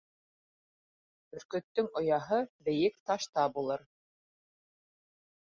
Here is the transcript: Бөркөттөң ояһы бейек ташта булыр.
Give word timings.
Бөркөттөң 1.35 1.89
ояһы 2.01 2.41
бейек 2.71 2.97
ташта 3.11 3.47
булыр. 3.59 3.87